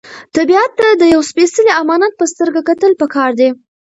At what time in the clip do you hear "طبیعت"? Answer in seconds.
0.35-0.71